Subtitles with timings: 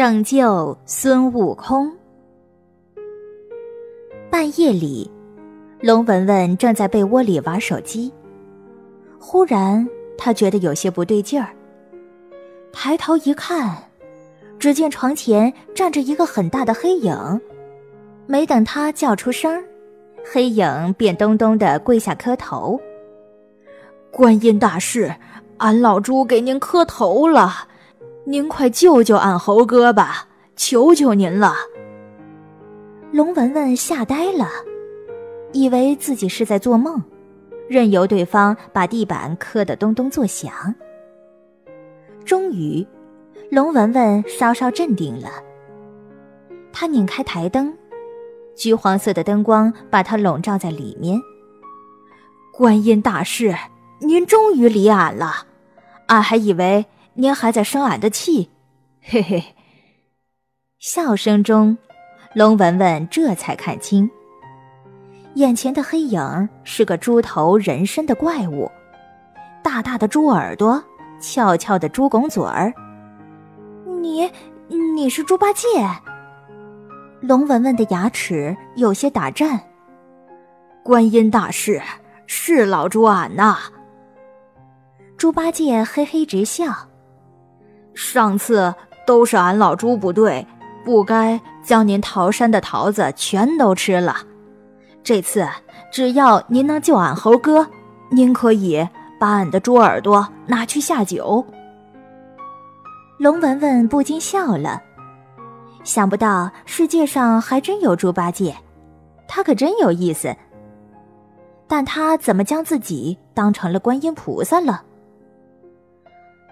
[0.00, 1.92] 拯救孙悟空。
[4.30, 5.10] 半夜里，
[5.78, 8.10] 龙文文正在被窝里玩手机，
[9.18, 9.86] 忽然
[10.16, 11.50] 他觉得有些不对劲儿。
[12.72, 13.76] 抬头一看，
[14.58, 17.14] 只见床前站着一个很大的黑影。
[18.26, 19.62] 没等他叫出声
[20.32, 22.80] 黑影便咚咚的跪下磕头
[24.10, 25.14] ：“观音大士，
[25.58, 27.66] 俺老猪给您磕头了。”
[28.30, 30.28] 您快救救俺猴哥吧！
[30.54, 31.52] 求求您了。
[33.10, 34.48] 龙文文吓呆了，
[35.52, 37.02] 以为自己是在做梦，
[37.68, 40.52] 任由对方把地板磕得咚咚作响。
[42.24, 42.86] 终于，
[43.50, 45.28] 龙文文稍稍镇定了。
[46.72, 47.76] 他拧开台灯，
[48.54, 51.20] 橘黄色的灯光把他笼罩在里面。
[52.52, 53.52] 观音大士，
[53.98, 55.48] 您终于理俺了，
[56.06, 56.86] 俺还以为。
[57.20, 58.48] 您还在生俺的气，
[59.04, 59.44] 嘿嘿。
[60.78, 61.76] 笑声中，
[62.32, 64.10] 龙文文这才看清，
[65.34, 68.70] 眼前的黑影是个猪头人身的怪物，
[69.62, 70.82] 大大的猪耳朵，
[71.20, 72.72] 翘翘的猪拱嘴儿。
[74.00, 74.32] 你，
[74.94, 75.66] 你是猪八戒？
[77.20, 79.60] 龙文文的牙齿有些打颤。
[80.82, 81.82] 观音大士，
[82.26, 83.58] 是老猪俺呐。
[85.18, 86.88] 猪八戒嘿嘿直笑。
[87.94, 88.74] 上次
[89.06, 90.46] 都是俺老猪不对，
[90.84, 94.16] 不该将您桃山的桃子全都吃了。
[95.02, 95.46] 这次
[95.92, 97.66] 只要您能救俺猴哥，
[98.10, 98.86] 您可以
[99.18, 101.44] 把俺的猪耳朵拿去下酒。
[103.18, 104.80] 龙文文不禁笑了，
[105.84, 108.54] 想不到世界上还真有猪八戒，
[109.28, 110.34] 他可真有意思。
[111.66, 114.82] 但他怎么将自己当成了观音菩萨了？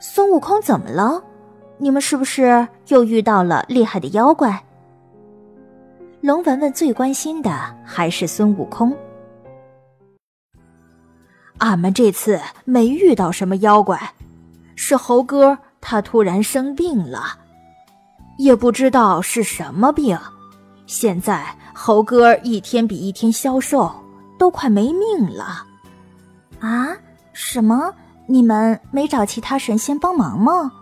[0.00, 1.22] 孙悟空怎么了？
[1.78, 4.62] 你们是不是又遇到了厉害的妖怪？
[6.20, 7.50] 龙文文最关心的
[7.84, 8.96] 还是孙悟空。
[11.58, 14.12] 俺们这次没遇到什么妖怪，
[14.76, 17.38] 是猴哥他突然生病了，
[18.38, 20.18] 也不知道是什么病。
[20.86, 23.90] 现在猴哥一天比一天消瘦，
[24.38, 25.64] 都快没命了。
[26.60, 26.96] 啊？
[27.32, 27.92] 什么？
[28.26, 30.72] 你们没找其他神仙帮忙吗？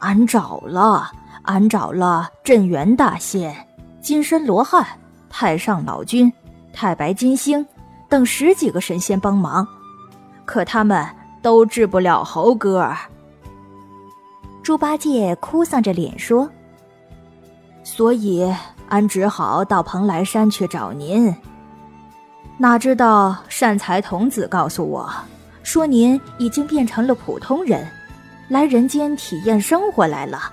[0.00, 1.10] 俺找了，
[1.42, 3.54] 俺找了镇元大仙、
[4.00, 4.84] 金身罗汉、
[5.30, 6.32] 太上老君、
[6.72, 7.64] 太白金星
[8.08, 9.66] 等十几个神仙帮忙，
[10.44, 11.06] 可他们
[11.40, 12.92] 都治不了猴哥。
[14.62, 16.48] 猪八戒哭丧着脸说
[17.82, 18.48] ：“所以
[18.88, 21.34] 俺只好到蓬莱山去找您。
[22.58, 25.12] 哪知道善财童子告诉我，
[25.72, 27.88] 说您已经变成了普通人。”
[28.46, 30.52] 来人间体验生活来了，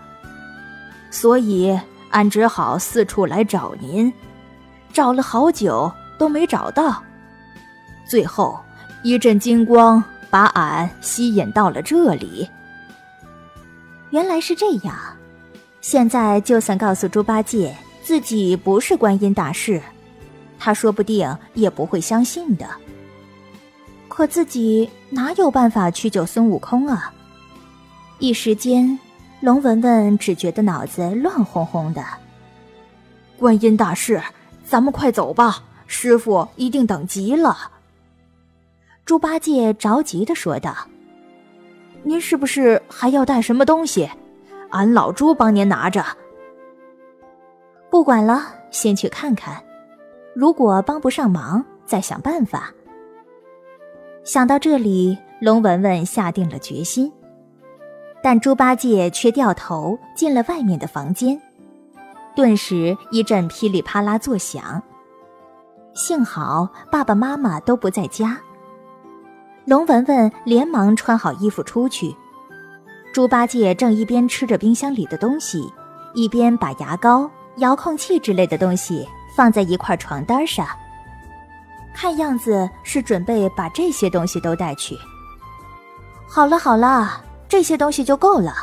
[1.12, 1.78] 所以
[2.12, 4.13] 俺只好四处来找您，
[4.94, 7.03] 找了好久都没找到，
[8.07, 8.57] 最后
[9.03, 12.50] 一阵金光把俺吸引到了这里。
[14.12, 14.96] 原来是这样，
[15.81, 19.81] 现在就算告诉猪八戒自己不是观音大士，
[20.57, 22.66] 他说不定也不会相信的。
[24.19, 27.13] 可自己哪有办法去救孙悟空啊？
[28.18, 29.00] 一时间，
[29.40, 32.03] 龙文文只觉得脑子乱哄哄的。
[33.38, 34.22] 观音大士，
[34.66, 37.72] 咱们快走吧，师傅一定等急了。
[39.06, 40.75] 猪八戒着急的说道
[42.03, 44.09] ：“您是不是还要带什么东西？
[44.72, 46.06] 俺老猪帮您拿着。”
[47.90, 49.63] 不管了，先去看看，
[50.36, 52.74] 如果帮不上忙，再想办法。
[54.32, 57.12] 想到这里，龙文文下定了决心。
[58.22, 61.42] 但猪八戒却掉头进了外面的房间，
[62.36, 64.84] 顿时一阵噼里啪啦作响。
[65.96, 68.40] 幸好爸爸妈妈都不在家。
[69.66, 72.16] 龙文文连忙穿好衣服出去，
[73.12, 75.68] 猪八戒正一边吃着冰箱里的东西，
[76.14, 77.28] 一边把牙膏、
[77.58, 80.68] 遥控器之类的东西放在一块床单上，
[81.94, 84.97] 看样子是准备把这些东西都带去。
[86.27, 87.24] 好了好了。
[87.51, 88.53] 这些东西就够了。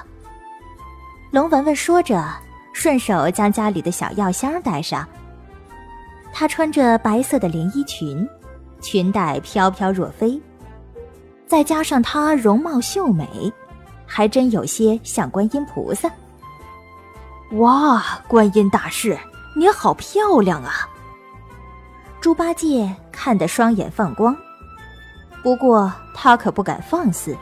[1.32, 2.24] 龙文文说着，
[2.72, 5.04] 顺手将家里的小药箱带上。
[6.32, 8.24] 她穿着白色的连衣裙，
[8.80, 10.40] 裙带飘飘若飞，
[11.48, 13.52] 再加上她容貌秀美，
[14.06, 16.08] 还真有些像观音菩萨。
[17.54, 19.18] 哇，观音大士，
[19.56, 20.88] 你好漂亮啊！
[22.26, 24.36] 猪八戒看得双眼放光，
[25.44, 27.36] 不过他可不敢放肆。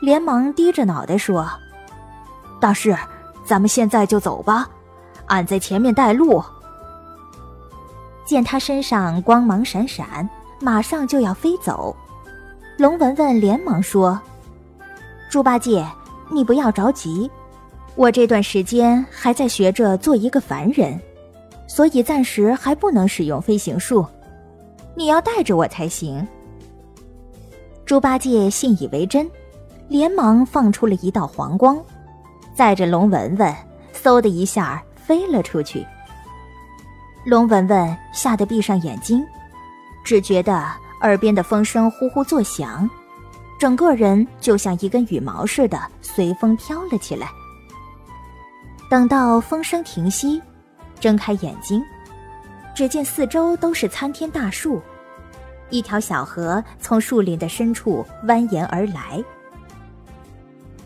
[0.00, 1.46] 连忙低着脑袋说
[2.58, 2.96] ：“大师，
[3.44, 4.66] 咱们现在就走吧，
[5.26, 6.42] 俺在前面带路。
[8.24, 10.26] 见他身上光芒闪闪，
[10.58, 11.94] 马上就要飞走，
[12.78, 14.18] 龙文文连忙说
[15.28, 15.86] ：“猪八戒，
[16.30, 17.30] 你不要着急，
[17.94, 20.98] 我这段时间还在学着做一个凡人，
[21.74, 24.04] 所以暂时还不能使用飞行术，
[24.94, 26.28] 你要带着我才行。”
[27.86, 29.26] 猪八戒信以为真，
[29.88, 31.82] 连忙放出了一道黄光，
[32.54, 33.56] 载着龙文文，
[33.94, 35.82] 嗖的一下飞了出去。
[37.24, 39.24] 龙文文吓得闭上眼睛，
[40.04, 40.62] 只觉得
[41.00, 42.88] 耳边的风声呼呼作响，
[43.58, 47.28] 整个人就像一根羽毛似的随风飘了起来。
[48.90, 50.42] 等到风声停息，
[51.02, 51.82] 睁开眼睛，
[52.76, 54.80] 只见四周都是参天大树。
[55.68, 59.22] 一条小河从树林的深处蜿蜒而来。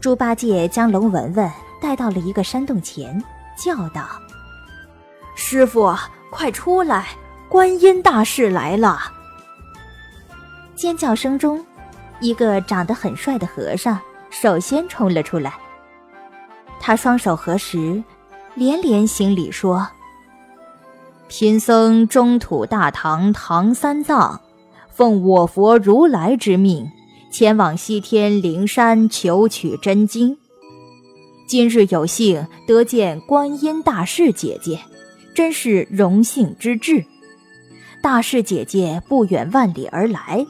[0.01, 1.53] 猪八戒将龙文文
[1.83, 3.23] 带到了一个山洞前，
[3.63, 4.09] 叫道
[5.37, 5.95] ：“师傅，
[6.31, 7.09] 快出来！
[7.49, 8.99] 观音大士来了！”
[10.75, 11.65] 尖叫声中，
[12.21, 15.53] 一个长得很帅的和尚首先冲了出来。
[16.81, 18.03] 他双手合十，
[18.55, 19.87] 连连行礼说
[21.29, 24.41] ：“贫僧中土大唐唐三藏。”
[24.91, 26.91] 奉我佛如来之命，
[27.31, 30.39] 前往西天灵山求取真经。
[31.47, 34.81] 今日有幸得见观音大士姐姐，
[35.35, 37.05] 真是荣幸之至。
[38.03, 40.47] 大士姐姐不远万里而来，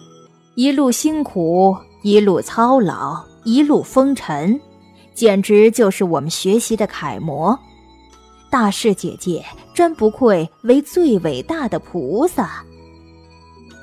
[0.54, 4.60] 一路辛苦，一路操劳，一路风尘，
[5.12, 7.58] 简直就是我们学习的楷模。
[8.58, 9.44] 大士姐姐
[9.74, 12.64] 真不愧为最伟大的菩萨。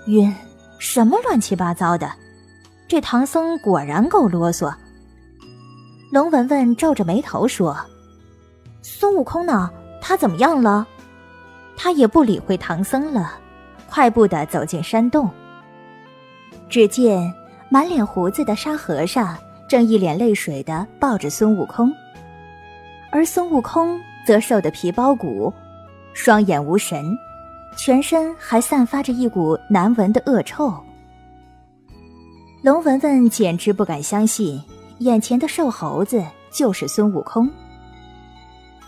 [0.08, 0.34] 晕。
[0.80, 2.12] 什么乱七八糟的！
[2.88, 4.74] 这唐僧果然够啰嗦。
[6.12, 7.78] 龙文文皱着眉头说
[8.82, 9.70] ：“孙悟空呢？
[10.02, 10.88] 他怎么样了？”
[11.78, 13.38] 他也不理会唐僧了，
[13.88, 15.30] 快步的走进山洞。
[16.68, 17.32] 只见
[17.70, 19.38] 满脸胡子的沙和尚
[19.70, 21.94] 正一脸泪水的抱着孙悟空，
[23.12, 25.54] 而孙悟空则瘦得皮包骨，
[26.14, 27.18] 双眼无神。
[27.76, 30.72] 全身还散发着一股难闻的恶臭。
[32.62, 34.62] 龙文文简直不敢相信，
[35.00, 37.50] 眼前的瘦猴子就是孙悟空。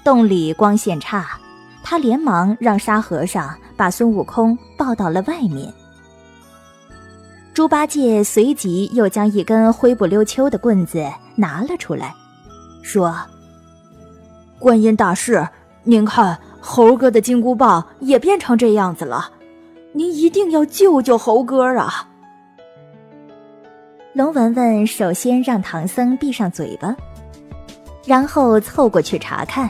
[0.03, 1.25] 洞里光线差，
[1.83, 5.73] 他连忙让沙和尚把孙悟空抱到了外面。
[7.55, 11.03] 猪八戒随即又将一根灰不溜秋的棍子
[11.35, 12.13] 拿了出来，
[12.83, 13.15] 说
[14.59, 15.47] ：“观音大士，
[15.83, 19.29] 您看。”猴哥的金箍棒也变成这样子了，
[19.91, 22.09] 您一定要救救猴哥啊！
[24.13, 26.95] 龙文文首先让唐僧闭上嘴巴，
[28.03, 29.69] 然后凑过去查看。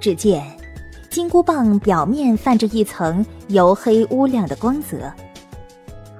[0.00, 0.42] 只见
[1.10, 5.12] 金箍棒表面泛着一层黝黑乌亮的光泽，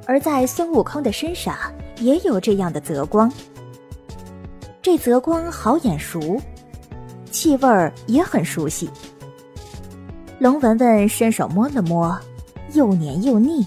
[0.06, 1.56] 而在孙悟空的身上
[2.00, 3.32] 也有这样的泽光。
[4.82, 6.38] 这泽光好眼熟，
[7.34, 8.88] 气味儿也很熟悉。
[10.38, 12.16] 龙文文伸手摸了摸，
[12.74, 13.66] 又黏又腻。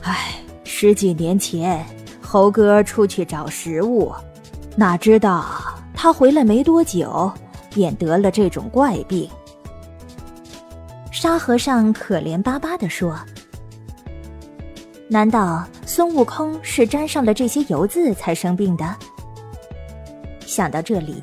[0.00, 1.84] 唉，十几年前
[2.20, 4.12] 猴哥出去找食物，
[4.76, 5.44] 哪知道
[5.92, 7.28] 他回来没多久，
[7.70, 9.28] 便得了这种怪病。
[11.10, 13.18] 沙和尚可怜巴巴地说
[15.10, 18.94] ：“难道孙悟空是沾上了这些油渍才生病的？”
[20.46, 21.20] 想到这里。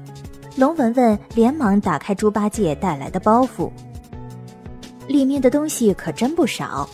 [0.57, 3.69] 龙文文连忙打开猪八戒带来的包袱，
[5.07, 6.89] 里面的东西可真不少。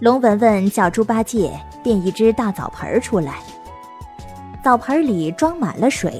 [0.00, 1.52] 龙文文叫猪八戒
[1.84, 3.42] 变一只大澡盆出来，
[4.64, 6.18] 澡盆里装满了水，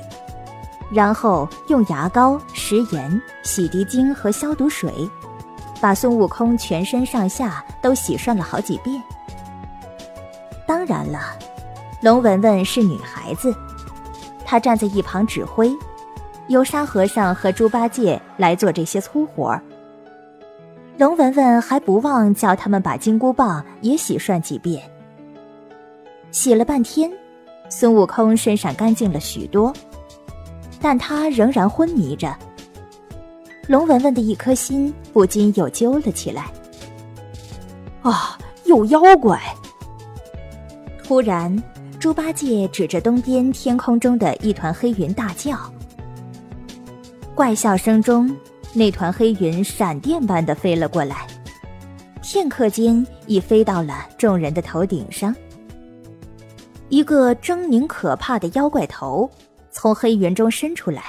[0.92, 4.92] 然后用牙膏、食盐、洗涤精和消毒水，
[5.80, 9.02] 把孙悟空全身上下都洗涮了好几遍。
[10.66, 11.20] 当然了，
[12.02, 13.54] 龙文文是女孩子。
[14.46, 15.70] 他站在一旁指挥，
[16.46, 19.60] 由沙和尚和猪八戒来做这些粗活。
[20.96, 24.80] 龙文文还不忘叫他们把金箍棒也洗涮几遍。
[26.30, 27.12] 洗了半天，
[27.68, 29.72] 孙悟空身上干净了许多，
[30.80, 32.34] 但他仍然昏迷着。
[33.66, 36.46] 龙文文的一颗心不禁又揪了起来。
[38.02, 39.40] 啊，有妖怪！
[41.02, 41.60] 突然。
[42.06, 45.58] 猪八戒指着东边天空中的一团黑云大叫，
[47.34, 48.32] 怪笑声中，
[48.72, 51.26] 那团黑云闪电般的飞了过来，
[52.22, 55.34] 片刻间已飞到了众人的头顶上。
[56.90, 59.28] 一个狰狞可怕的妖怪头
[59.72, 61.02] 从黑云中伸出来。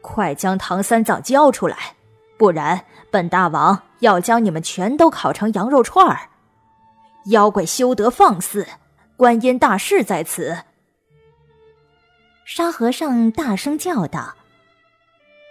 [0.00, 1.94] 快将唐三藏交出来，
[2.36, 6.22] 不然本大王要将你们全都烤成羊肉串儿！
[7.26, 8.66] 妖怪休得放肆！
[9.20, 10.56] 观音大士在此！
[12.46, 14.34] 沙和尚大声叫道。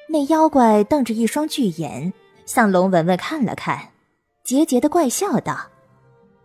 [0.07, 2.11] 那妖怪瞪着一双巨眼，
[2.47, 3.91] 向龙文文看了看，
[4.43, 5.67] 桀桀的怪笑道：“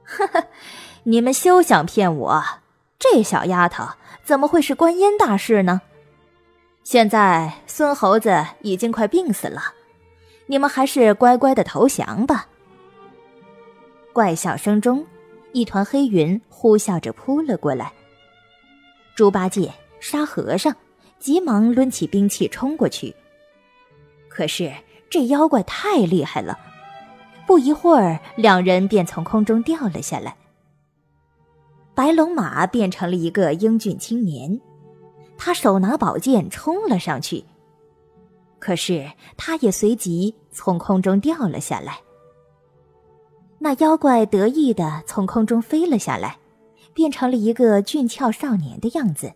[0.05, 0.49] 呵呵，
[1.05, 2.45] 你们休想骗我！
[2.99, 3.87] 这小丫头
[4.23, 5.81] 怎么会是观音大士呢？”
[6.85, 9.63] 现在孙猴子已经快病死了，
[10.45, 12.49] 你们还是乖乖的投降吧。
[14.13, 15.07] 怪笑声中，
[15.55, 17.93] 一团黑云呼啸着扑了过来。
[19.15, 20.75] 猪八戒、沙和尚
[21.21, 23.15] 急忙抡起兵器冲过去，
[24.29, 24.71] 可是
[25.09, 26.59] 这妖怪太厉害了，
[27.47, 30.37] 不一会儿，两人便从空中掉了下来。
[31.95, 34.61] 白龙马变成了一个英俊青年。
[35.39, 37.45] 他手拿宝剑冲了上去，
[38.59, 42.01] 可是他也随即从空中掉了下来。
[43.65, 46.37] 那妖怪得意的从空中飞了下来，
[46.93, 49.33] 变成了一个俊俏少年的样子。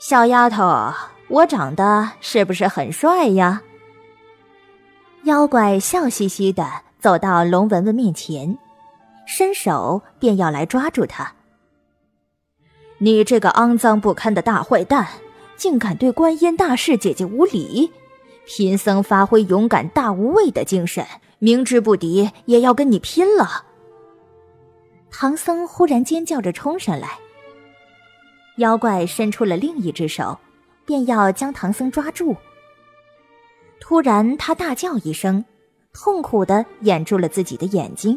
[0.00, 0.92] 小丫头，
[1.28, 3.62] 我长得是不是很帅呀？
[5.22, 6.68] 妖怪笑嘻嘻的
[6.98, 8.58] 走到龙文文面前，
[9.24, 11.32] 伸手便要来抓住他。
[12.98, 15.06] 你这个肮脏不堪的大坏蛋，
[15.56, 17.92] 竟敢对观音大士姐姐无礼！
[18.44, 21.06] 贫僧发挥勇敢大无畏的精神，
[21.44, 23.64] 明知不敌也要跟你拼了！
[25.10, 27.18] 唐僧忽然尖叫着冲上来，
[28.58, 30.38] 妖怪伸出了另一只手，
[30.86, 32.36] 便要将唐僧抓住。
[33.80, 35.44] 突然，他大叫一声，
[35.92, 38.16] 痛苦的掩住了自己的眼睛。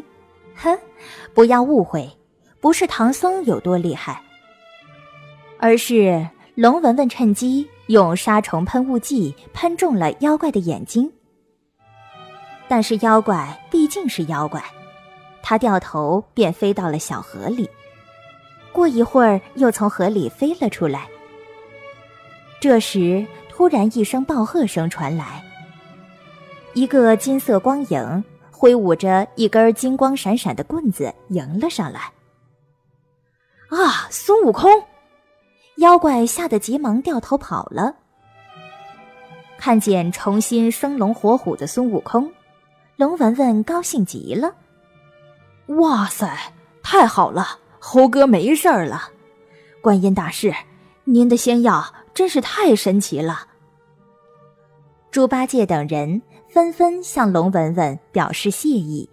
[0.54, 0.78] 哼，
[1.34, 2.08] 不要误会，
[2.60, 4.22] 不是唐僧有多厉害。
[5.58, 11.10] 而是龙文文趁机用杀虫喷雾剂喷中了妖怪的眼睛，
[12.68, 14.62] 但是妖怪毕竟是妖怪，
[15.42, 17.68] 他掉头便飞到了小河里，
[18.72, 21.06] 过一会儿又从河里飞了出来。
[22.60, 25.42] 这时，突然一声暴喝声传来，
[26.74, 32.00] 一个金色光影挥舞着一根金光闪闪的棍子迎了上来。
[33.68, 34.70] 啊，孙悟空！
[35.76, 37.94] 妖怪吓得急忙掉头跑了。
[39.58, 42.30] 看见重新生龙活虎的孙悟空，
[42.96, 44.54] 龙文文高兴极了。
[45.66, 46.34] 哇塞，
[46.82, 49.10] 太好了，猴哥没事儿了！
[49.82, 50.54] 观音大士，
[51.04, 51.84] 您的仙药
[52.14, 53.48] 真是太神奇了。
[55.10, 59.08] 猪八戒等人纷纷向龙文文表示谢意。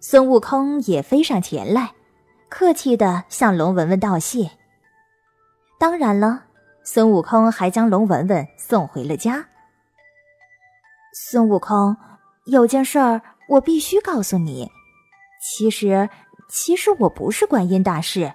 [0.00, 1.92] 孙悟空也飞上前来，
[2.48, 4.50] 客气的向龙文文道谢。
[5.78, 6.42] 当然了，
[6.82, 9.46] 孙悟空还将龙文文送回了家。
[11.12, 11.96] 孙悟空，
[12.46, 14.70] 有件事儿我必须告诉你，
[15.42, 16.08] 其实，
[16.48, 18.32] 其实我不是观音大士。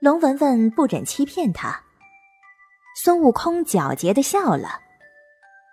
[0.00, 1.82] 龙文文不忍欺骗他，
[2.96, 4.80] 孙悟空狡黠的笑了，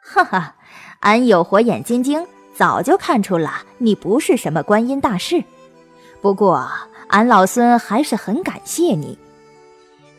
[0.04, 0.56] 哈哈，
[1.00, 5.42] 俺有火眼金睛，早就看出了你不是什么观音大士。
[6.22, 6.70] 不过，
[7.08, 9.18] 俺老孙还是很感谢你。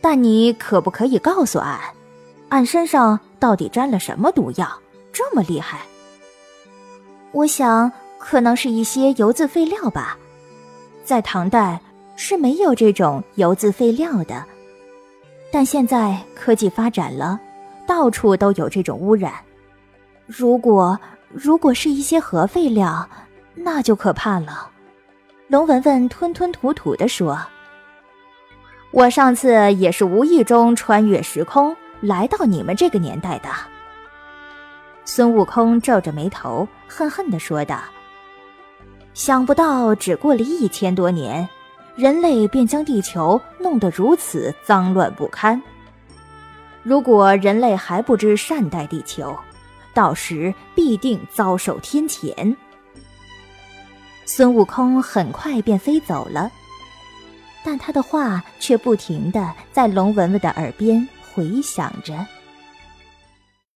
[0.01, 1.79] 但你可不可以告诉俺，
[2.49, 4.81] 俺身上到底沾了什么毒药，
[5.13, 5.81] 这么厉害？
[7.37, 10.17] 我想可能是一些油渍废料吧，
[11.05, 11.79] 在唐代
[12.17, 14.43] 是没有这种油渍废料的，
[15.53, 17.39] 但现在科技发展了，
[17.87, 19.35] 到处都有这种污染。
[20.27, 20.99] 如果
[21.31, 23.07] 如果是一些核废料，
[23.55, 24.71] 那就可怕了。
[25.47, 27.39] 龙文文吞吞吐吐地说。
[28.93, 33.51] 我上次也是无意中穿越时空来到你们这个年代的。
[35.09, 37.81] 孙悟空皱着眉头，恨恨地说道
[39.15, 41.49] ：“想不到只过了一千多年，
[41.95, 45.63] 人类便将地球弄得如此脏乱不堪。
[46.83, 49.35] 如果人类还不知善待地球，
[49.95, 52.55] 到时必定遭受天谴。”
[54.27, 56.51] 孙悟空很快便飞走了。
[57.65, 62.27] 但他的话却不停的在龙文文的耳边回响着。